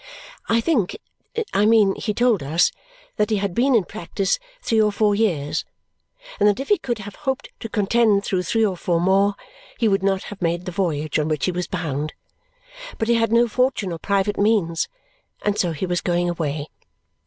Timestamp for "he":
1.93-2.11, 3.29-3.37, 6.69-6.79, 9.77-9.87, 11.45-11.51, 13.09-13.13, 15.71-15.85